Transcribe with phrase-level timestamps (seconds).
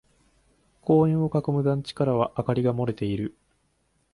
[0.81, 3.37] 公園を囲む団地からは明かりが漏れている。